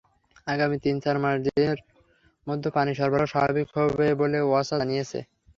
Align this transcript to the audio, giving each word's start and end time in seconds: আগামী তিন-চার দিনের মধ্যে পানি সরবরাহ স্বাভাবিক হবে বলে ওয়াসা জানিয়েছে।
আগামী 0.47 0.77
তিন-চার 0.83 1.15
দিনের 1.47 1.79
মধ্যে 2.47 2.69
পানি 2.77 2.91
সরবরাহ 2.99 3.27
স্বাভাবিক 3.31 3.67
হবে 3.75 4.07
বলে 4.21 4.39
ওয়াসা 4.43 4.75
জানিয়েছে। 4.79 5.19